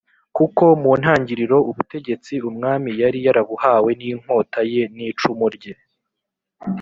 [0.37, 5.73] kuko mu ntangiriro ubutegetsi umwami yari yarabuhawe n' inkota ye n' icumu rye.